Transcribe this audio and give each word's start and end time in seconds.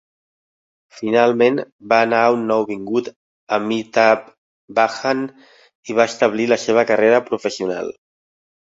Finalment, 1.01 1.59
va 1.93 1.99
anar 2.05 2.21
a 2.23 2.31
un 2.37 2.47
nouvingut 2.53 3.11
Amitabh 3.59 4.27
Bachchan 4.81 5.25
i 5.89 6.01
va 6.03 6.11
establir 6.15 6.51
la 6.57 6.63
seva 6.67 6.89
carrera 6.95 7.25
professional. 7.33 7.97